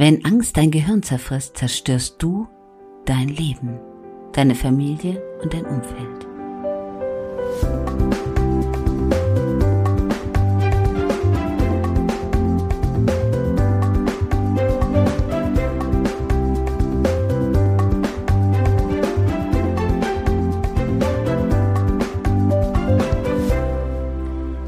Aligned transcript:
Wenn 0.00 0.24
Angst 0.24 0.56
dein 0.56 0.70
Gehirn 0.70 1.02
zerfrisst, 1.02 1.58
zerstörst 1.58 2.22
du 2.22 2.48
dein 3.04 3.28
Leben, 3.28 3.78
deine 4.32 4.54
Familie 4.54 5.22
und 5.42 5.52
dein 5.52 5.66
Umfeld. 5.66 6.29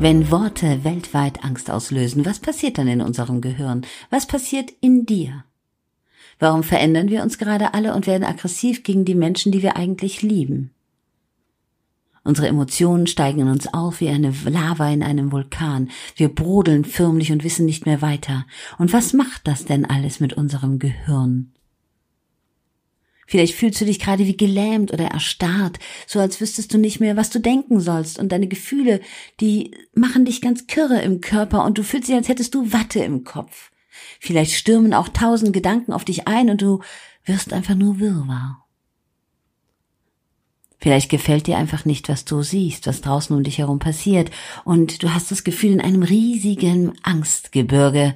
Wenn 0.03 0.33
Worte 0.33 0.83
weltweit 0.83 1.45
Angst 1.45 1.71
auslösen, 1.71 2.27
was 2.27 2.41
passiert 2.41 2.77
dann 2.77 2.89
in 2.89 3.01
unserem 3.01 3.41
Gehirn? 3.41 3.87
Was 4.11 4.27
passiert 4.27 4.73
in 4.81 5.07
dir? 5.07 5.45
Warum 6.41 6.65
verändern 6.65 7.09
wir 7.09 7.23
uns 7.23 7.39
gerade 7.39 7.73
alle 7.73 7.95
und 7.95 8.09
werden 8.09 8.25
aggressiv 8.25 8.83
gegen 8.83 9.05
die 9.05 9.15
Menschen, 9.15 9.53
die 9.53 9.63
wir 9.63 9.77
eigentlich 9.77 10.21
lieben? 10.21 10.73
Unsere 12.25 12.49
Emotionen 12.49 13.07
steigen 13.07 13.43
in 13.43 13.49
uns 13.49 13.73
auf 13.73 14.01
wie 14.01 14.09
eine 14.09 14.35
Lava 14.45 14.91
in 14.91 15.05
einem 15.05 15.31
Vulkan. 15.31 15.89
Wir 16.17 16.35
brodeln 16.35 16.85
förmlich 16.85 17.31
und 17.31 17.45
wissen 17.45 17.65
nicht 17.65 17.87
mehr 17.87 18.03
weiter. 18.03 18.45
Und 18.79 18.93
was 18.93 19.13
macht 19.13 19.47
das 19.47 19.67
denn 19.67 19.85
alles 19.85 20.19
mit 20.19 20.33
unserem 20.33 20.81
Gehirn? 20.81 21.53
Vielleicht 23.33 23.55
fühlst 23.55 23.81
du 23.81 23.87
dich 23.87 23.99
gerade 23.99 24.27
wie 24.27 24.37
gelähmt 24.37 24.93
oder 24.93 25.07
erstarrt, 25.07 25.79
so 26.07 26.21
als 26.21 26.39
wüsstest 26.43 26.75
du 26.75 26.77
nicht 26.77 27.01
mehr, 27.01 27.17
was 27.17 27.31
du 27.31 27.39
denken 27.39 27.81
sollst 27.81 28.19
und 28.19 28.31
deine 28.31 28.47
Gefühle, 28.47 29.01
die 29.41 29.71
machen 29.95 30.27
dich 30.27 30.43
ganz 30.43 30.67
kirre 30.67 31.01
im 31.01 31.23
Körper 31.23 31.65
und 31.65 31.79
du 31.79 31.83
fühlst 31.83 32.09
dich, 32.09 32.15
als 32.15 32.29
hättest 32.29 32.55
du 32.55 32.75
Watte 32.75 33.03
im 33.03 33.25
Kopf. 33.25 33.71
Vielleicht 34.21 34.53
stürmen 34.53 34.93
auch 34.93 35.09
tausend 35.09 35.55
Gedanken 35.55 35.95
auf 35.95 36.05
dich 36.05 36.29
ein 36.29 36.51
und 36.51 36.61
du 36.61 36.81
wirst 37.25 37.55
einfach 37.55 37.75
nur 37.75 38.01
Wirrwarr. 38.01 38.67
Vielleicht 40.77 41.09
gefällt 41.09 41.47
dir 41.47 41.57
einfach 41.57 41.87
nicht, 41.87 42.11
was 42.11 42.27
du 42.27 42.43
siehst, 42.43 42.87
was 42.87 43.01
draußen 43.01 43.35
um 43.35 43.45
dich 43.45 43.57
herum 43.57 43.79
passiert, 43.79 44.31
und 44.67 45.03
du 45.03 45.15
hast 45.15 45.31
das 45.31 45.43
Gefühl, 45.43 45.73
in 45.73 45.81
einem 45.81 46.03
riesigen 46.03 46.93
Angstgebirge 47.03 48.15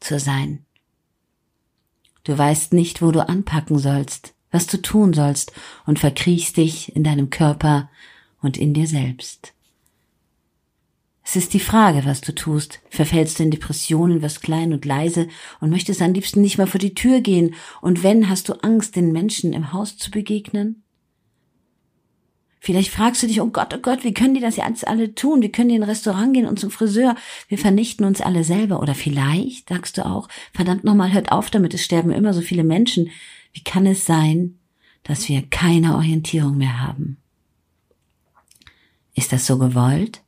zu 0.00 0.18
sein. 0.18 0.66
Du 2.24 2.36
weißt 2.36 2.72
nicht, 2.72 3.00
wo 3.00 3.12
du 3.12 3.28
anpacken 3.28 3.78
sollst 3.78 4.32
was 4.50 4.66
du 4.66 4.80
tun 4.80 5.12
sollst 5.12 5.52
und 5.86 5.98
verkriechst 5.98 6.56
dich 6.56 6.94
in 6.94 7.04
deinem 7.04 7.30
Körper 7.30 7.90
und 8.40 8.56
in 8.56 8.74
dir 8.74 8.86
selbst. 8.86 9.52
Es 11.28 11.34
ist 11.34 11.54
die 11.54 11.60
Frage, 11.60 12.04
was 12.04 12.20
du 12.20 12.32
tust. 12.32 12.80
Verfällst 12.88 13.40
du 13.40 13.42
in 13.42 13.50
Depressionen, 13.50 14.22
wirst 14.22 14.42
klein 14.42 14.72
und 14.72 14.84
leise 14.84 15.26
und 15.60 15.70
möchtest 15.70 16.00
am 16.00 16.12
liebsten 16.12 16.40
nicht 16.40 16.56
mal 16.56 16.68
vor 16.68 16.78
die 16.78 16.94
Tür 16.94 17.20
gehen. 17.20 17.54
Und 17.80 18.04
wenn, 18.04 18.28
hast 18.28 18.48
du 18.48 18.52
Angst, 18.62 18.94
den 18.94 19.10
Menschen 19.10 19.52
im 19.52 19.72
Haus 19.72 19.98
zu 19.98 20.12
begegnen? 20.12 20.84
Vielleicht 22.60 22.92
fragst 22.92 23.22
du 23.22 23.26
dich, 23.26 23.40
oh 23.40 23.46
Gott, 23.46 23.74
oh 23.74 23.80
Gott, 23.80 24.04
wie 24.04 24.14
können 24.14 24.34
die 24.34 24.40
das 24.40 24.56
jetzt 24.56 24.86
alle 24.86 25.14
tun? 25.14 25.42
Wie 25.42 25.50
können 25.50 25.68
die 25.68 25.74
in 25.74 25.82
ein 25.82 25.88
Restaurant 25.88 26.32
gehen 26.32 26.46
und 26.46 26.60
zum 26.60 26.70
Friseur? 26.70 27.16
Wir 27.48 27.58
vernichten 27.58 28.06
uns 28.06 28.20
alle 28.20 28.44
selber. 28.44 28.80
Oder 28.80 28.94
vielleicht 28.94 29.68
sagst 29.68 29.98
du 29.98 30.06
auch, 30.06 30.28
verdammt 30.52 30.84
nochmal, 30.84 31.12
hört 31.12 31.32
auf 31.32 31.50
damit, 31.50 31.74
es 31.74 31.84
sterben 31.84 32.12
immer 32.12 32.34
so 32.34 32.40
viele 32.40 32.64
Menschen. 32.64 33.10
Wie 33.56 33.64
kann 33.64 33.86
es 33.86 34.04
sein, 34.04 34.58
dass 35.02 35.30
wir 35.30 35.48
keine 35.48 35.94
Orientierung 35.94 36.58
mehr 36.58 36.78
haben? 36.82 37.16
Ist 39.14 39.32
das 39.32 39.46
so 39.46 39.56
gewollt? 39.56 40.22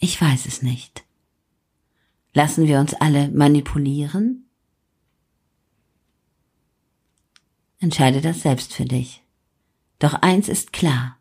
Ich 0.00 0.20
weiß 0.20 0.46
es 0.46 0.62
nicht. 0.62 1.04
Lassen 2.34 2.66
wir 2.66 2.80
uns 2.80 2.92
alle 2.92 3.28
manipulieren? 3.28 4.50
Entscheide 7.78 8.20
das 8.20 8.42
selbst 8.42 8.72
für 8.72 8.84
dich. 8.84 9.22
Doch 10.00 10.14
eins 10.14 10.48
ist 10.48 10.72
klar. 10.72 11.20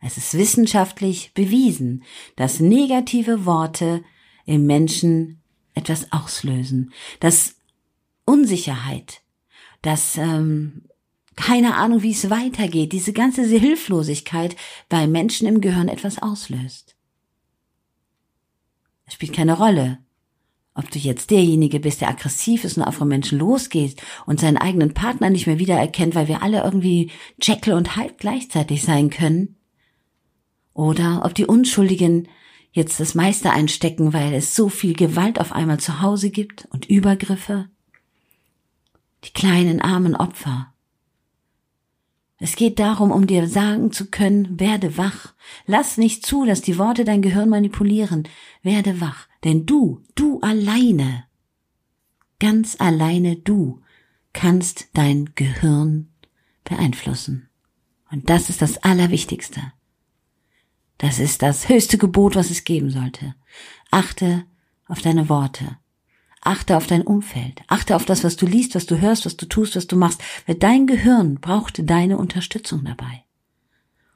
Es 0.00 0.16
ist 0.16 0.34
wissenschaftlich 0.34 1.34
bewiesen, 1.34 2.02
dass 2.34 2.58
negative 2.58 3.46
Worte 3.46 4.02
im 4.44 4.66
Menschen 4.66 5.40
etwas 5.72 6.10
auslösen, 6.10 6.92
dass 7.20 7.54
Unsicherheit, 8.24 9.23
dass 9.84 10.16
ähm, 10.16 10.82
keine 11.36 11.74
Ahnung, 11.74 12.02
wie 12.02 12.12
es 12.12 12.30
weitergeht, 12.30 12.92
diese 12.92 13.12
ganze 13.12 13.44
Hilflosigkeit 13.44 14.56
bei 14.88 15.06
Menschen 15.06 15.46
im 15.46 15.60
Gehirn 15.60 15.88
etwas 15.88 16.22
auslöst. 16.22 16.96
Es 19.06 19.14
spielt 19.14 19.34
keine 19.34 19.58
Rolle, 19.58 19.98
ob 20.74 20.90
du 20.90 20.98
jetzt 20.98 21.30
derjenige 21.30 21.80
bist, 21.80 22.00
der 22.00 22.08
aggressiv 22.08 22.64
ist 22.64 22.78
und 22.78 22.84
auf 22.84 23.00
Menschen 23.00 23.38
losgeht 23.38 24.00
und 24.26 24.40
seinen 24.40 24.56
eigenen 24.56 24.94
Partner 24.94 25.28
nicht 25.28 25.46
mehr 25.46 25.58
wiedererkennt, 25.58 26.14
weil 26.14 26.28
wir 26.28 26.42
alle 26.42 26.62
irgendwie 26.62 27.10
Jekyll 27.40 27.74
und 27.74 27.96
Hyde 27.96 28.14
gleichzeitig 28.16 28.82
sein 28.82 29.10
können. 29.10 29.56
Oder 30.72 31.22
ob 31.24 31.34
die 31.34 31.46
Unschuldigen 31.46 32.28
jetzt 32.72 32.98
das 32.98 33.14
meiste 33.14 33.50
einstecken, 33.50 34.12
weil 34.12 34.32
es 34.34 34.56
so 34.56 34.68
viel 34.68 34.94
Gewalt 34.94 35.40
auf 35.40 35.52
einmal 35.52 35.78
zu 35.78 36.00
Hause 36.00 36.30
gibt 36.30 36.66
und 36.70 36.86
Übergriffe 36.86 37.68
die 39.24 39.32
kleinen 39.32 39.80
armen 39.80 40.14
Opfer. 40.14 40.72
Es 42.38 42.56
geht 42.56 42.78
darum, 42.78 43.10
um 43.10 43.26
dir 43.26 43.48
sagen 43.48 43.92
zu 43.92 44.10
können, 44.10 44.60
werde 44.60 44.98
wach. 44.98 45.34
Lass 45.66 45.96
nicht 45.96 46.26
zu, 46.26 46.44
dass 46.44 46.60
die 46.60 46.78
Worte 46.78 47.04
dein 47.04 47.22
Gehirn 47.22 47.48
manipulieren. 47.48 48.28
Werde 48.62 49.00
wach. 49.00 49.28
Denn 49.44 49.66
du, 49.66 50.02
du 50.14 50.40
alleine, 50.40 51.24
ganz 52.40 52.76
alleine 52.80 53.36
du, 53.36 53.80
kannst 54.32 54.88
dein 54.94 55.30
Gehirn 55.36 56.10
beeinflussen. 56.64 57.48
Und 58.10 58.28
das 58.28 58.50
ist 58.50 58.60
das 58.60 58.78
Allerwichtigste. 58.78 59.72
Das 60.98 61.18
ist 61.18 61.42
das 61.42 61.68
höchste 61.68 61.98
Gebot, 61.98 62.36
was 62.36 62.50
es 62.50 62.64
geben 62.64 62.90
sollte. 62.90 63.34
Achte 63.90 64.44
auf 64.86 65.00
deine 65.00 65.28
Worte. 65.28 65.78
Achte 66.44 66.76
auf 66.76 66.86
dein 66.86 67.02
Umfeld. 67.02 67.62
Achte 67.68 67.96
auf 67.96 68.04
das, 68.04 68.22
was 68.22 68.36
du 68.36 68.46
liest, 68.46 68.74
was 68.74 68.86
du 68.86 69.00
hörst, 69.00 69.26
was 69.26 69.36
du 69.36 69.46
tust, 69.46 69.76
was 69.76 69.86
du 69.86 69.96
machst. 69.96 70.22
Weil 70.46 70.56
dein 70.56 70.86
Gehirn 70.86 71.36
braucht 71.36 71.88
deine 71.88 72.18
Unterstützung 72.18 72.84
dabei, 72.84 73.24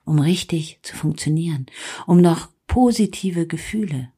um 0.05 0.19
richtig 0.19 0.79
zu 0.83 0.95
funktionieren, 0.95 1.67
um 2.07 2.21
noch 2.21 2.49
positive 2.67 3.47
Gefühle 3.47 4.11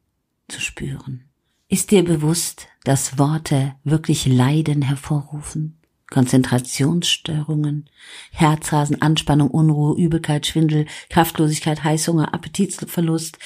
zu 0.48 0.60
spüren. 0.60 1.24
Ist 1.68 1.92
dir 1.92 2.04
bewusst, 2.04 2.66
dass 2.82 3.16
Worte 3.16 3.76
wirklich 3.84 4.26
Leiden 4.26 4.82
hervorrufen? 4.82 5.80
Konzentrationsstörungen, 6.10 7.88
Herzrasen, 8.32 9.00
Anspannung, 9.00 9.48
Unruhe, 9.48 9.96
Übelkeit, 9.96 10.46
Schwindel, 10.46 10.86
Kraftlosigkeit, 11.08 11.84
Heißhunger, 11.84 12.34
Appetitverlust, 12.34 13.38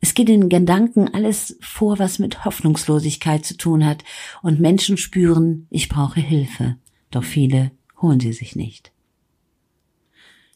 es 0.00 0.14
geht 0.14 0.30
in 0.30 0.48
Gedanken 0.48 1.12
alles 1.12 1.58
vor, 1.60 1.98
was 1.98 2.18
mit 2.18 2.44
Hoffnungslosigkeit 2.44 3.44
zu 3.44 3.56
tun 3.56 3.84
hat, 3.84 4.02
und 4.42 4.58
Menschen 4.58 4.96
spüren, 4.96 5.66
ich 5.70 5.88
brauche 5.88 6.20
Hilfe, 6.20 6.76
doch 7.10 7.24
viele 7.24 7.70
holen 8.00 8.18
sie 8.18 8.32
sich 8.32 8.56
nicht. 8.56 8.92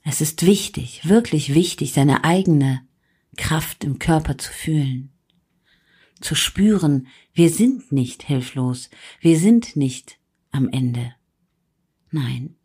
Es 0.03 0.21
ist 0.21 0.47
wichtig, 0.47 1.09
wirklich 1.09 1.55
wichtig, 1.55 1.93
seine 1.93 2.25
eigene 2.25 2.83
Kraft 3.37 3.85
im 3.85 3.99
Körper 3.99 4.39
zu 4.39 4.53
fühlen, 4.53 5.13
zu 6.21 6.35
spüren, 6.35 7.09
wir 7.35 7.51
sind 7.51 7.93
nicht 7.93 8.23
hilflos, 8.23 8.89
wir 9.21 9.39
sind 9.39 9.77
nicht 9.77 10.19
am 10.53 10.69
Ende. 10.71 11.15
Nein, 12.11 12.57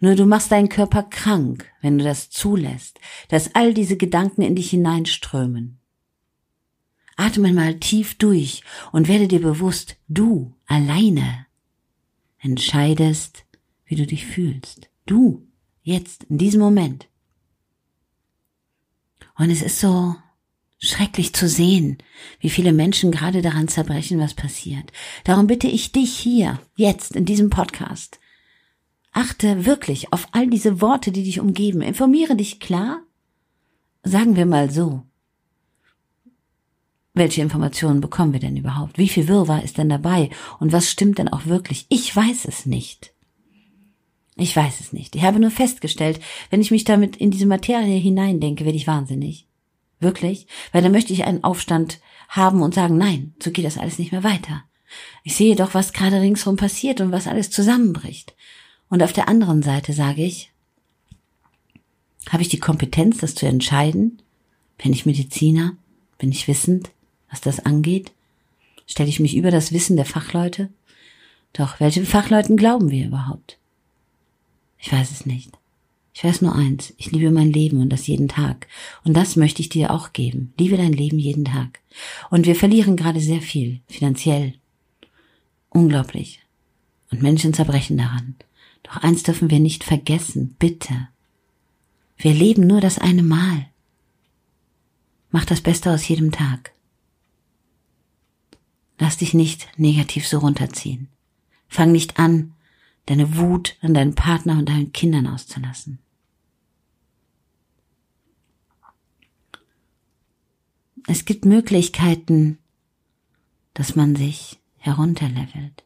nur 0.00 0.14
du 0.14 0.26
machst 0.26 0.50
deinen 0.50 0.68
Körper 0.68 1.04
krank, 1.04 1.70
wenn 1.80 1.98
du 1.98 2.04
das 2.04 2.30
zulässt, 2.30 2.98
dass 3.28 3.54
all 3.54 3.74
diese 3.74 3.96
Gedanken 3.96 4.42
in 4.42 4.56
dich 4.56 4.70
hineinströmen. 4.70 5.77
Atme 7.18 7.52
mal 7.52 7.80
tief 7.80 8.16
durch 8.16 8.62
und 8.92 9.08
werde 9.08 9.26
dir 9.26 9.42
bewusst, 9.42 9.96
du 10.06 10.54
alleine 10.66 11.46
entscheidest, 12.38 13.44
wie 13.86 13.96
du 13.96 14.06
dich 14.06 14.24
fühlst. 14.24 14.88
Du, 15.04 15.44
jetzt, 15.82 16.24
in 16.24 16.38
diesem 16.38 16.60
Moment. 16.60 17.08
Und 19.36 19.50
es 19.50 19.62
ist 19.62 19.80
so 19.80 20.14
schrecklich 20.78 21.34
zu 21.34 21.48
sehen, 21.48 21.98
wie 22.38 22.50
viele 22.50 22.72
Menschen 22.72 23.10
gerade 23.10 23.42
daran 23.42 23.66
zerbrechen, 23.66 24.20
was 24.20 24.34
passiert. 24.34 24.92
Darum 25.24 25.48
bitte 25.48 25.66
ich 25.66 25.90
dich 25.90 26.16
hier, 26.16 26.60
jetzt, 26.76 27.16
in 27.16 27.24
diesem 27.24 27.50
Podcast. 27.50 28.20
Achte 29.10 29.66
wirklich 29.66 30.12
auf 30.12 30.28
all 30.30 30.46
diese 30.46 30.80
Worte, 30.80 31.10
die 31.10 31.24
dich 31.24 31.40
umgeben. 31.40 31.82
Informiere 31.82 32.36
dich 32.36 32.60
klar. 32.60 33.02
Sagen 34.04 34.36
wir 34.36 34.46
mal 34.46 34.70
so. 34.70 35.02
Welche 37.18 37.42
Informationen 37.42 38.00
bekommen 38.00 38.32
wir 38.32 38.38
denn 38.38 38.56
überhaupt? 38.56 38.96
Wie 38.96 39.08
viel 39.08 39.26
Wirrwarr 39.26 39.64
ist 39.64 39.76
denn 39.76 39.88
dabei? 39.88 40.30
Und 40.60 40.72
was 40.72 40.88
stimmt 40.88 41.18
denn 41.18 41.28
auch 41.28 41.46
wirklich? 41.46 41.84
Ich 41.88 42.14
weiß 42.14 42.44
es 42.44 42.64
nicht. 42.64 43.12
Ich 44.36 44.54
weiß 44.54 44.78
es 44.78 44.92
nicht. 44.92 45.16
Ich 45.16 45.22
habe 45.22 45.40
nur 45.40 45.50
festgestellt, 45.50 46.20
wenn 46.50 46.60
ich 46.60 46.70
mich 46.70 46.84
damit 46.84 47.16
in 47.16 47.32
diese 47.32 47.46
Materie 47.46 47.98
hineindenke, 47.98 48.64
werde 48.64 48.76
ich 48.76 48.86
wahnsinnig. 48.86 49.48
Wirklich? 49.98 50.46
Weil 50.70 50.82
dann 50.82 50.92
möchte 50.92 51.12
ich 51.12 51.24
einen 51.24 51.42
Aufstand 51.42 51.98
haben 52.28 52.62
und 52.62 52.72
sagen, 52.72 52.96
nein, 52.96 53.34
so 53.42 53.50
geht 53.50 53.64
das 53.64 53.78
alles 53.78 53.98
nicht 53.98 54.12
mehr 54.12 54.22
weiter. 54.22 54.62
Ich 55.24 55.34
sehe 55.34 55.56
doch, 55.56 55.74
was 55.74 55.92
gerade 55.92 56.20
ringsherum 56.20 56.56
passiert 56.56 57.00
und 57.00 57.10
was 57.10 57.26
alles 57.26 57.50
zusammenbricht. 57.50 58.36
Und 58.90 59.02
auf 59.02 59.12
der 59.12 59.28
anderen 59.28 59.64
Seite 59.64 59.92
sage 59.92 60.22
ich, 60.22 60.52
habe 62.30 62.42
ich 62.42 62.48
die 62.48 62.60
Kompetenz, 62.60 63.18
das 63.18 63.34
zu 63.34 63.46
entscheiden? 63.46 64.22
Bin 64.80 64.92
ich 64.92 65.04
Mediziner? 65.04 65.76
Bin 66.18 66.30
ich 66.30 66.46
wissend, 66.46 66.92
was 67.30 67.40
das 67.40 67.60
angeht? 67.60 68.12
Stelle 68.86 69.08
ich 69.08 69.20
mich 69.20 69.36
über 69.36 69.50
das 69.50 69.72
Wissen 69.72 69.96
der 69.96 70.06
Fachleute? 70.06 70.70
Doch, 71.52 71.80
welchen 71.80 72.06
Fachleuten 72.06 72.56
glauben 72.56 72.90
wir 72.90 73.06
überhaupt? 73.06 73.58
Ich 74.78 74.92
weiß 74.92 75.10
es 75.10 75.26
nicht. 75.26 75.50
Ich 76.14 76.24
weiß 76.24 76.42
nur 76.42 76.54
eins, 76.54 76.94
ich 76.96 77.12
liebe 77.12 77.30
mein 77.30 77.52
Leben 77.52 77.80
und 77.80 77.90
das 77.90 78.06
jeden 78.06 78.28
Tag. 78.28 78.66
Und 79.04 79.16
das 79.16 79.36
möchte 79.36 79.62
ich 79.62 79.68
dir 79.68 79.92
auch 79.92 80.12
geben. 80.12 80.52
Liebe 80.58 80.76
dein 80.76 80.92
Leben 80.92 81.18
jeden 81.18 81.44
Tag. 81.44 81.80
Und 82.30 82.46
wir 82.46 82.56
verlieren 82.56 82.96
gerade 82.96 83.20
sehr 83.20 83.40
viel, 83.40 83.80
finanziell. 83.86 84.54
Unglaublich. 85.70 86.40
Und 87.10 87.22
Menschen 87.22 87.54
zerbrechen 87.54 87.98
daran. 87.98 88.34
Doch 88.82 88.96
eins 88.96 89.22
dürfen 89.22 89.50
wir 89.50 89.60
nicht 89.60 89.84
vergessen, 89.84 90.56
bitte. 90.58 91.08
Wir 92.16 92.34
leben 92.34 92.66
nur 92.66 92.80
das 92.80 92.98
eine 92.98 93.22
Mal. 93.22 93.66
Mach 95.30 95.44
das 95.44 95.60
Beste 95.60 95.92
aus 95.92 96.08
jedem 96.08 96.32
Tag. 96.32 96.72
Lass 98.98 99.16
dich 99.16 99.34
nicht 99.34 99.68
negativ 99.76 100.26
so 100.26 100.38
runterziehen. 100.38 101.08
Fang 101.68 101.92
nicht 101.92 102.18
an, 102.18 102.54
deine 103.06 103.36
Wut 103.36 103.76
an 103.80 103.94
deinen 103.94 104.14
Partner 104.14 104.58
und 104.58 104.68
deinen 104.68 104.92
Kindern 104.92 105.26
auszulassen. 105.26 105.98
Es 111.06 111.24
gibt 111.24 111.46
Möglichkeiten, 111.46 112.58
dass 113.72 113.96
man 113.96 114.14
sich 114.14 114.58
herunterlevelt. 114.76 115.84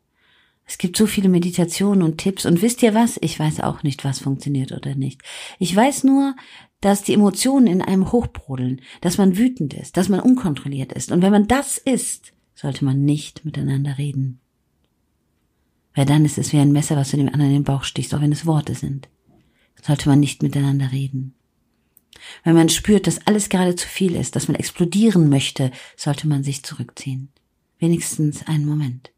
Es 0.65 0.79
gibt 0.79 0.97
so 0.97 1.07
viele 1.07 1.29
Meditationen 1.29 2.03
und 2.03 2.19
Tipps 2.19 2.47
und 2.47 2.63
wisst 2.63 2.83
ihr 2.83 2.95
was? 2.95 3.19
Ich 3.21 3.39
weiß 3.39 3.61
auch 3.61 3.83
nicht, 3.83 4.05
was 4.05 4.21
funktioniert 4.21 4.73
oder 4.73 4.95
nicht. 4.95 5.21
Ich 5.59 5.75
weiß 5.75 6.05
nur, 6.05 6.35
dass 6.81 7.03
die 7.03 7.13
Emotionen 7.13 7.67
in 7.67 7.83
einem 7.83 8.11
hochbrodeln, 8.11 8.81
dass 9.01 9.19
man 9.19 9.37
wütend 9.37 9.75
ist, 9.75 9.97
dass 9.97 10.09
man 10.09 10.21
unkontrolliert 10.21 10.93
ist. 10.93 11.13
Und 11.13 11.23
wenn 11.23 11.31
man 11.31 11.47
das 11.47 11.79
ist, 11.79 12.33
sollte 12.63 12.85
man 12.85 13.05
nicht 13.05 13.45
miteinander 13.45 13.99
reden. 13.99 14.39
Weil 15.95 16.07
dann 16.07 16.25
ist 16.25 16.39
es 16.39 16.53
wie 16.53 16.59
ein 16.59 16.73
Messer, 16.73 16.97
was 16.97 17.11
du 17.11 17.17
dem 17.17 17.27
anderen 17.27 17.51
in 17.51 17.57
den 17.59 17.65
Bauch 17.65 17.83
stichst, 17.83 18.15
auch 18.15 18.21
wenn 18.21 18.33
es 18.33 18.47
Worte 18.47 18.75
sind. 18.75 19.09
Sollte 19.83 20.09
man 20.09 20.21
nicht 20.21 20.45
miteinander 20.45 20.93
reden. 20.93 21.35
Wenn 22.45 22.55
man 22.55 22.69
spürt, 22.69 23.09
dass 23.09 23.27
alles 23.27 23.49
gerade 23.49 23.75
zu 23.75 23.89
viel 23.89 24.15
ist, 24.15 24.37
dass 24.37 24.47
man 24.47 24.55
explodieren 24.55 25.29
möchte, 25.29 25.73
sollte 25.97 26.29
man 26.29 26.45
sich 26.45 26.63
zurückziehen. 26.63 27.31
Wenigstens 27.79 28.47
einen 28.47 28.65
Moment. 28.65 29.11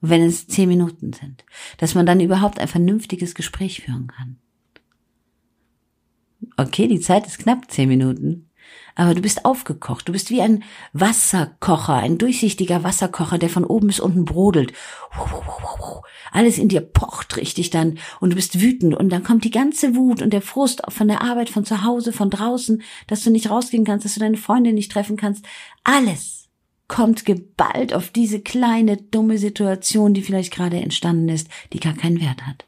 wenn 0.00 0.22
es 0.22 0.46
zehn 0.46 0.68
Minuten 0.68 1.12
sind. 1.12 1.44
Dass 1.76 1.96
man 1.96 2.06
dann 2.06 2.20
überhaupt 2.20 2.60
ein 2.60 2.68
vernünftiges 2.68 3.34
Gespräch 3.34 3.82
führen 3.82 4.06
kann. 4.06 4.38
Okay, 6.56 6.86
die 6.86 7.00
Zeit 7.00 7.26
ist 7.26 7.40
knapp, 7.40 7.68
zehn 7.68 7.88
Minuten 7.88 8.47
aber 8.94 9.14
du 9.14 9.20
bist 9.20 9.44
aufgekocht. 9.44 10.08
Du 10.08 10.12
bist 10.12 10.30
wie 10.30 10.42
ein 10.42 10.64
Wasserkocher, 10.92 11.94
ein 11.94 12.18
durchsichtiger 12.18 12.82
Wasserkocher, 12.82 13.38
der 13.38 13.48
von 13.48 13.64
oben 13.64 13.86
bis 13.86 14.00
unten 14.00 14.24
brodelt. 14.24 14.72
Alles 16.32 16.58
in 16.58 16.68
dir 16.68 16.80
pocht 16.80 17.36
richtig 17.36 17.70
dann 17.70 17.98
und 18.20 18.30
du 18.30 18.36
bist 18.36 18.60
wütend 18.60 18.94
und 18.94 19.10
dann 19.10 19.24
kommt 19.24 19.44
die 19.44 19.50
ganze 19.50 19.94
Wut 19.94 20.20
und 20.20 20.32
der 20.32 20.42
Frust 20.42 20.82
von 20.88 21.08
der 21.08 21.22
Arbeit, 21.22 21.48
von 21.48 21.64
zu 21.64 21.84
Hause, 21.84 22.12
von 22.12 22.30
draußen, 22.30 22.82
dass 23.06 23.22
du 23.22 23.30
nicht 23.30 23.50
rausgehen 23.50 23.84
kannst, 23.84 24.04
dass 24.04 24.14
du 24.14 24.20
deine 24.20 24.36
Freundin 24.36 24.74
nicht 24.74 24.92
treffen 24.92 25.16
kannst. 25.16 25.44
Alles 25.84 26.48
kommt 26.88 27.24
geballt 27.24 27.94
auf 27.94 28.10
diese 28.10 28.40
kleine, 28.40 28.96
dumme 28.96 29.38
Situation, 29.38 30.14
die 30.14 30.22
vielleicht 30.22 30.52
gerade 30.52 30.78
entstanden 30.80 31.28
ist, 31.28 31.48
die 31.72 31.80
gar 31.80 31.94
keinen 31.94 32.20
Wert 32.20 32.46
hat. 32.46 32.67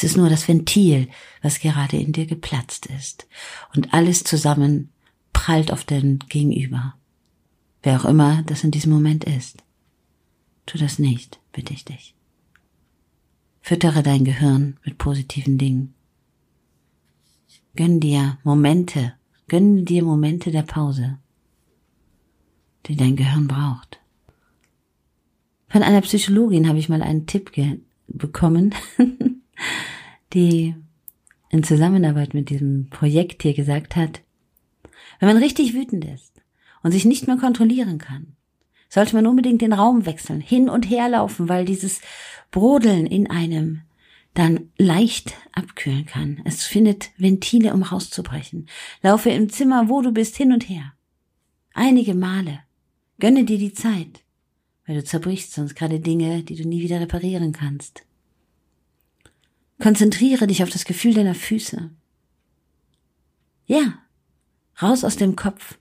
Es 0.00 0.04
ist 0.04 0.16
nur 0.16 0.30
das 0.30 0.48
Ventil, 0.48 1.08
was 1.42 1.60
gerade 1.60 1.98
in 1.98 2.12
dir 2.12 2.24
geplatzt 2.24 2.86
ist. 2.86 3.28
Und 3.76 3.92
alles 3.92 4.24
zusammen 4.24 4.88
prallt 5.34 5.70
auf 5.70 5.84
den 5.84 6.20
Gegenüber. 6.20 6.94
Wer 7.82 8.00
auch 8.00 8.06
immer 8.06 8.42
das 8.44 8.64
in 8.64 8.70
diesem 8.70 8.92
Moment 8.92 9.24
ist. 9.24 9.62
Tu 10.64 10.78
das 10.78 10.98
nicht, 10.98 11.38
bitte 11.52 11.74
ich 11.74 11.84
dich. 11.84 12.14
Füttere 13.60 14.02
dein 14.02 14.24
Gehirn 14.24 14.78
mit 14.86 14.96
positiven 14.96 15.58
Dingen. 15.58 15.92
Gönn 17.76 18.00
dir 18.00 18.38
Momente, 18.42 19.12
gönn 19.48 19.84
dir 19.84 20.02
Momente 20.02 20.50
der 20.50 20.62
Pause, 20.62 21.18
die 22.86 22.96
dein 22.96 23.16
Gehirn 23.16 23.48
braucht. 23.48 24.00
Von 25.68 25.82
einer 25.82 26.00
Psychologin 26.00 26.70
habe 26.70 26.78
ich 26.78 26.88
mal 26.88 27.02
einen 27.02 27.26
Tipp 27.26 27.52
bekommen. 28.08 28.74
die 30.32 30.74
in 31.50 31.62
Zusammenarbeit 31.62 32.34
mit 32.34 32.50
diesem 32.50 32.88
Projekt 32.90 33.42
hier 33.42 33.54
gesagt 33.54 33.96
hat, 33.96 34.20
wenn 35.18 35.28
man 35.28 35.42
richtig 35.42 35.74
wütend 35.74 36.04
ist 36.04 36.40
und 36.82 36.92
sich 36.92 37.04
nicht 37.04 37.26
mehr 37.26 37.36
kontrollieren 37.36 37.98
kann, 37.98 38.36
sollte 38.88 39.14
man 39.14 39.26
unbedingt 39.26 39.62
den 39.62 39.72
Raum 39.72 40.06
wechseln, 40.06 40.40
hin 40.40 40.68
und 40.68 40.88
her 40.88 41.08
laufen, 41.08 41.48
weil 41.48 41.64
dieses 41.64 42.00
Brodeln 42.50 43.06
in 43.06 43.30
einem 43.30 43.82
dann 44.34 44.70
leicht 44.78 45.34
abkühlen 45.52 46.06
kann. 46.06 46.40
Es 46.44 46.64
findet 46.64 47.10
Ventile, 47.16 47.74
um 47.74 47.82
rauszubrechen. 47.82 48.68
Laufe 49.02 49.30
im 49.30 49.48
Zimmer, 49.50 49.88
wo 49.88 50.02
du 50.02 50.12
bist, 50.12 50.36
hin 50.36 50.52
und 50.52 50.68
her. 50.68 50.92
Einige 51.74 52.14
Male. 52.14 52.60
Gönne 53.18 53.44
dir 53.44 53.58
die 53.58 53.72
Zeit, 53.72 54.22
weil 54.86 54.96
du 54.96 55.04
zerbrichst 55.04 55.52
sonst 55.52 55.74
gerade 55.74 56.00
Dinge, 56.00 56.42
die 56.42 56.54
du 56.54 56.66
nie 56.66 56.80
wieder 56.80 57.00
reparieren 57.00 57.52
kannst. 57.52 58.04
Konzentriere 59.80 60.46
dich 60.46 60.62
auf 60.62 60.70
das 60.70 60.84
Gefühl 60.84 61.14
deiner 61.14 61.34
Füße. 61.34 61.90
Ja, 63.66 63.98
raus 64.80 65.04
aus 65.04 65.16
dem 65.16 65.36
Kopf. 65.36 65.78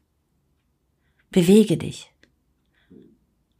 Bewege 1.31 1.77
dich. 1.77 2.11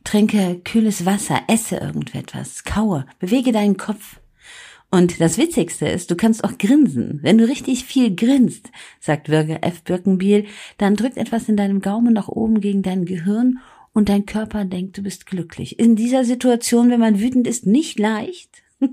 Trinke 0.04 0.60
kühles 0.64 1.06
Wasser, 1.06 1.44
esse 1.48 1.78
irgendetwas, 1.78 2.64
kaue, 2.64 3.06
bewege 3.20 3.52
deinen 3.52 3.78
Kopf. 3.78 4.20
Und 4.92 5.22
das 5.22 5.38
Witzigste 5.38 5.88
ist, 5.88 6.10
du 6.10 6.16
kannst 6.16 6.44
auch 6.44 6.58
grinsen. 6.58 7.20
Wenn 7.22 7.38
du 7.38 7.48
richtig 7.48 7.84
viel 7.84 8.16
grinst, 8.16 8.72
sagt 9.00 9.28
Bürger 9.28 9.64
F. 9.64 9.84
Birkenbiel, 9.84 10.46
dann 10.80 10.96
drückt 10.96 11.18
etwas 11.18 11.48
in 11.48 11.58
deinem 11.58 11.80
Gaumen 11.80 12.14
nach 12.14 12.28
oben 12.28 12.60
gegen 12.60 12.82
dein 12.82 13.06
Gehirn 13.06 13.60
und 13.94 14.10
dein 14.10 14.26
Körper 14.26 14.66
denkt, 14.66 14.98
du 14.98 15.04
bist 15.04 15.28
glücklich. 15.28 15.78
In 15.78 15.96
dieser 15.96 16.24
Situation, 16.24 16.90
wenn 16.90 17.00
man 17.00 17.20
wütend 17.20 17.46
ist, 17.46 17.68
nicht 17.68 18.00
leicht. 18.00 18.64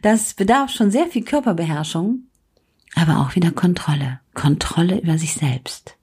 Das 0.00 0.34
bedarf 0.34 0.70
schon 0.70 0.90
sehr 0.90 1.06
viel 1.06 1.24
Körperbeherrschung, 1.24 2.24
aber 2.94 3.20
auch 3.20 3.34
wieder 3.34 3.50
Kontrolle. 3.50 4.20
Kontrolle 4.34 5.00
über 5.00 5.18
sich 5.18 5.34
selbst. 5.34 5.96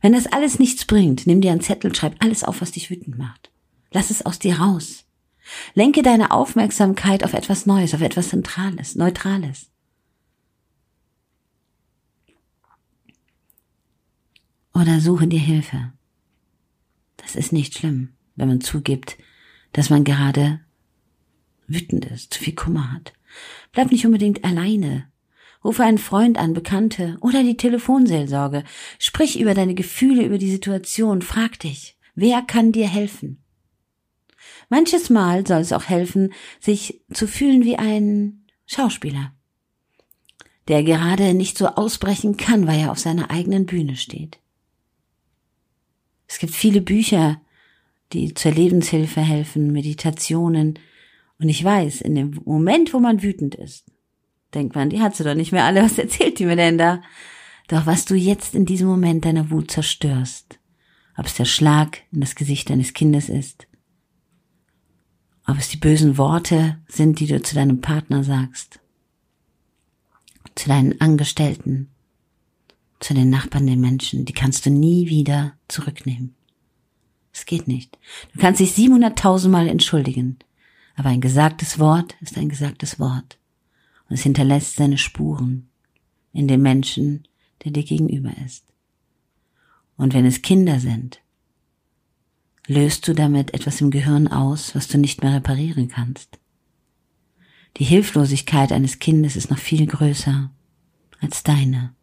Wenn 0.00 0.12
das 0.12 0.26
alles 0.26 0.58
nichts 0.58 0.84
bringt, 0.84 1.26
nimm 1.26 1.40
dir 1.40 1.52
einen 1.52 1.60
Zettel, 1.60 1.94
schreib 1.94 2.16
alles 2.18 2.42
auf, 2.44 2.60
was 2.60 2.72
dich 2.72 2.90
wütend 2.90 3.18
macht. 3.18 3.50
Lass 3.92 4.10
es 4.10 4.26
aus 4.26 4.38
dir 4.38 4.58
raus. 4.58 5.04
Lenke 5.74 6.02
deine 6.02 6.30
Aufmerksamkeit 6.30 7.24
auf 7.24 7.34
etwas 7.34 7.66
Neues, 7.66 7.94
auf 7.94 8.00
etwas 8.00 8.28
Zentrales, 8.30 8.94
Neutrales. 8.94 9.70
Oder 14.74 15.00
suche 15.00 15.28
dir 15.28 15.40
Hilfe. 15.40 15.92
Das 17.18 17.36
ist 17.36 17.52
nicht 17.52 17.78
schlimm, 17.78 18.14
wenn 18.34 18.48
man 18.48 18.60
zugibt, 18.60 19.18
dass 19.72 19.90
man 19.90 20.04
gerade 20.04 20.60
wütend 21.74 22.06
ist, 22.06 22.36
viel 22.36 22.54
Kummer 22.54 22.92
hat. 22.92 23.12
Bleib 23.72 23.90
nicht 23.90 24.06
unbedingt 24.06 24.44
alleine. 24.44 25.08
Rufe 25.64 25.84
einen 25.84 25.98
Freund 25.98 26.38
an, 26.38 26.54
Bekannte 26.54 27.16
oder 27.20 27.42
die 27.42 27.56
Telefonseelsorge. 27.56 28.64
Sprich 28.98 29.38
über 29.38 29.54
deine 29.54 29.74
Gefühle, 29.74 30.24
über 30.24 30.38
die 30.38 30.50
Situation. 30.50 31.22
Frag 31.22 31.60
dich, 31.60 31.96
wer 32.14 32.42
kann 32.42 32.72
dir 32.72 32.88
helfen? 32.88 33.42
Manches 34.68 35.10
Mal 35.10 35.46
soll 35.46 35.60
es 35.60 35.72
auch 35.72 35.88
helfen, 35.88 36.32
sich 36.58 37.02
zu 37.12 37.28
fühlen 37.28 37.64
wie 37.64 37.76
ein 37.76 38.46
Schauspieler, 38.66 39.32
der 40.68 40.82
gerade 40.82 41.34
nicht 41.34 41.58
so 41.58 41.68
ausbrechen 41.68 42.36
kann, 42.36 42.66
weil 42.66 42.80
er 42.80 42.90
auf 42.90 42.98
seiner 42.98 43.30
eigenen 43.30 43.66
Bühne 43.66 43.96
steht. 43.96 44.38
Es 46.26 46.38
gibt 46.38 46.54
viele 46.54 46.80
Bücher, 46.80 47.40
die 48.12 48.34
zur 48.34 48.52
Lebenshilfe 48.52 49.20
helfen, 49.20 49.72
Meditationen, 49.72 50.78
und 51.42 51.48
ich 51.48 51.62
weiß, 51.62 52.00
in 52.00 52.14
dem 52.14 52.40
Moment, 52.44 52.94
wo 52.94 53.00
man 53.00 53.22
wütend 53.22 53.54
ist, 53.54 53.84
denkt 54.54 54.74
man, 54.74 54.90
die 54.90 55.00
hat 55.00 55.16
sie 55.16 55.24
doch 55.24 55.34
nicht 55.34 55.52
mehr 55.52 55.64
alle, 55.64 55.82
was 55.82 55.98
erzählt 55.98 56.38
die 56.38 56.46
mir 56.46 56.56
denn 56.56 56.78
da? 56.78 57.02
Doch 57.68 57.86
was 57.86 58.04
du 58.04 58.14
jetzt 58.14 58.54
in 58.54 58.66
diesem 58.66 58.88
Moment 58.88 59.24
deiner 59.24 59.50
Wut 59.50 59.70
zerstörst, 59.70 60.58
ob 61.16 61.26
es 61.26 61.34
der 61.34 61.44
Schlag 61.44 62.02
in 62.12 62.20
das 62.20 62.34
Gesicht 62.34 62.70
deines 62.70 62.92
Kindes 62.92 63.28
ist, 63.28 63.66
ob 65.46 65.58
es 65.58 65.68
die 65.68 65.78
bösen 65.78 66.18
Worte 66.18 66.78
sind, 66.86 67.20
die 67.20 67.26
du 67.26 67.42
zu 67.42 67.54
deinem 67.54 67.80
Partner 67.80 68.24
sagst, 68.24 68.80
zu 70.54 70.68
deinen 70.68 71.00
Angestellten, 71.00 71.90
zu 73.00 73.14
den 73.14 73.30
Nachbarn, 73.30 73.66
den 73.66 73.80
Menschen, 73.80 74.24
die 74.24 74.32
kannst 74.32 74.66
du 74.66 74.70
nie 74.70 75.08
wieder 75.08 75.54
zurücknehmen. 75.68 76.34
Es 77.32 77.46
geht 77.46 77.66
nicht. 77.66 77.98
Du 78.34 78.40
kannst 78.40 78.60
dich 78.60 78.72
700.000 78.72 79.48
Mal 79.48 79.66
entschuldigen. 79.66 80.38
Aber 80.94 81.08
ein 81.08 81.20
gesagtes 81.20 81.78
Wort 81.78 82.14
ist 82.20 82.36
ein 82.36 82.48
gesagtes 82.48 82.98
Wort. 82.98 83.38
Und 84.08 84.14
es 84.14 84.22
hinterlässt 84.22 84.76
seine 84.76 84.98
Spuren 84.98 85.68
in 86.32 86.48
dem 86.48 86.62
Menschen, 86.62 87.26
der 87.64 87.72
dir 87.72 87.84
gegenüber 87.84 88.32
ist. 88.44 88.64
Und 89.96 90.14
wenn 90.14 90.26
es 90.26 90.42
Kinder 90.42 90.80
sind, 90.80 91.20
löst 92.66 93.06
du 93.08 93.14
damit 93.14 93.54
etwas 93.54 93.80
im 93.80 93.90
Gehirn 93.90 94.28
aus, 94.28 94.74
was 94.74 94.88
du 94.88 94.98
nicht 94.98 95.22
mehr 95.22 95.34
reparieren 95.34 95.88
kannst. 95.88 96.38
Die 97.78 97.84
Hilflosigkeit 97.84 98.72
eines 98.72 98.98
Kindes 98.98 99.36
ist 99.36 99.50
noch 99.50 99.58
viel 99.58 99.86
größer 99.86 100.50
als 101.20 101.42
deine. 101.42 101.94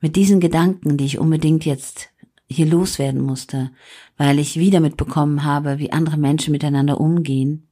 Mit 0.00 0.16
diesen 0.16 0.40
Gedanken, 0.40 0.98
die 0.98 1.06
ich 1.06 1.18
unbedingt 1.18 1.64
jetzt 1.64 2.10
hier 2.48 2.66
loswerden 2.66 3.20
musste, 3.20 3.70
weil 4.16 4.38
ich 4.38 4.58
wieder 4.58 4.80
mitbekommen 4.80 5.44
habe, 5.44 5.78
wie 5.78 5.92
andere 5.92 6.16
Menschen 6.16 6.52
miteinander 6.52 7.00
umgehen, 7.00 7.66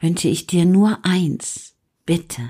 wünsche 0.00 0.28
ich 0.28 0.46
dir 0.46 0.66
nur 0.66 0.98
eins, 1.04 1.74
bitte. 2.04 2.42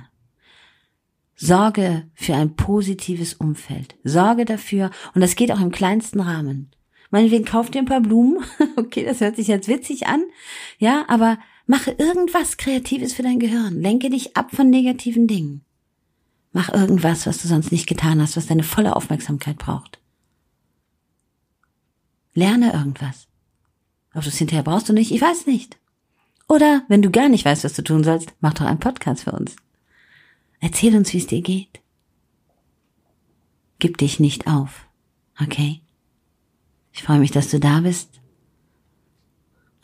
Sorge 1.36 2.08
für 2.14 2.34
ein 2.34 2.56
positives 2.56 3.34
Umfeld. 3.34 3.96
Sorge 4.04 4.44
dafür, 4.44 4.90
und 5.14 5.20
das 5.20 5.36
geht 5.36 5.52
auch 5.52 5.60
im 5.60 5.70
kleinsten 5.70 6.20
Rahmen. 6.20 6.70
Meinetwegen 7.10 7.44
kauf 7.44 7.70
dir 7.70 7.80
ein 7.80 7.86
paar 7.86 8.00
Blumen. 8.00 8.44
Okay, 8.76 9.04
das 9.04 9.20
hört 9.20 9.36
sich 9.36 9.46
jetzt 9.46 9.68
witzig 9.68 10.06
an. 10.08 10.24
Ja, 10.78 11.04
aber 11.08 11.38
mache 11.66 11.92
irgendwas 11.92 12.56
Kreatives 12.56 13.12
für 13.14 13.22
dein 13.22 13.38
Gehirn. 13.38 13.80
Lenke 13.80 14.10
dich 14.10 14.36
ab 14.36 14.50
von 14.54 14.68
negativen 14.68 15.26
Dingen. 15.26 15.64
Mach 16.54 16.72
irgendwas, 16.72 17.26
was 17.26 17.42
du 17.42 17.48
sonst 17.48 17.72
nicht 17.72 17.88
getan 17.88 18.22
hast, 18.22 18.36
was 18.36 18.46
deine 18.46 18.62
volle 18.62 18.94
Aufmerksamkeit 18.94 19.58
braucht. 19.58 19.98
Lerne 22.32 22.72
irgendwas. 22.72 23.26
Ob 24.14 24.22
du 24.22 24.28
es 24.28 24.38
hinterher 24.38 24.62
brauchst 24.62 24.88
du 24.88 24.92
nicht, 24.92 25.10
ich 25.10 25.20
weiß 25.20 25.46
nicht. 25.46 25.76
Oder 26.48 26.84
wenn 26.88 27.02
du 27.02 27.10
gar 27.10 27.28
nicht 27.28 27.44
weißt, 27.44 27.64
was 27.64 27.72
du 27.72 27.82
tun 27.82 28.04
sollst, 28.04 28.32
mach 28.38 28.54
doch 28.54 28.66
einen 28.66 28.78
Podcast 28.78 29.24
für 29.24 29.32
uns. 29.32 29.56
Erzähl 30.60 30.96
uns, 30.96 31.12
wie 31.12 31.18
es 31.18 31.26
dir 31.26 31.42
geht. 31.42 31.80
Gib 33.80 33.98
dich 33.98 34.20
nicht 34.20 34.46
auf, 34.46 34.86
okay? 35.42 35.80
Ich 36.92 37.02
freue 37.02 37.18
mich, 37.18 37.32
dass 37.32 37.50
du 37.50 37.58
da 37.58 37.80
bist 37.80 38.20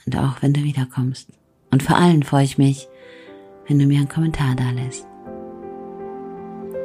und 0.07 0.17
auch 0.17 0.41
wenn 0.41 0.53
du 0.53 0.63
wiederkommst. 0.63 1.31
Und 1.73 1.83
vor 1.83 1.97
allem 1.97 2.23
freue 2.23 2.45
ich 2.45 2.59
mich, 2.59 2.87
wenn 3.67 3.81
du 3.81 3.87
mir 3.87 3.99
einen 3.99 4.09
Kommentar 4.09 4.55
da 4.55 4.71
lässt. 4.71 5.10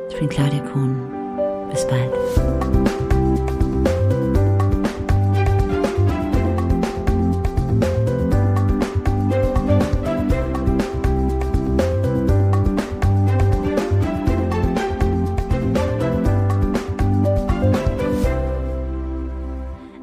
Ich 0.09 0.19
bin 0.19 0.29
Claudia 0.29 0.59
Kuhn. 0.71 1.11
Bis 1.69 1.87
bald. 1.87 2.11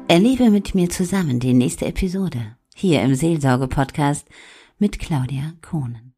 Erlebe 0.07 0.51
mit 0.51 0.75
mir 0.75 0.91
zusammen 0.91 1.39
die 1.39 1.55
nächste 1.55 1.87
Episode 1.87 2.55
hier 2.75 3.01
im 3.01 3.15
Seelsorge-Podcast 3.15 4.27
mit 4.77 4.99
Claudia 4.99 5.53
Kohnen. 5.61 6.12